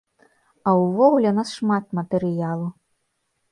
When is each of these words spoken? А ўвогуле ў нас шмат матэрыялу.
А 0.23 0.69
ўвогуле 0.83 1.27
ў 1.29 1.35
нас 1.41 1.53
шмат 1.59 1.83
матэрыялу. 2.01 2.67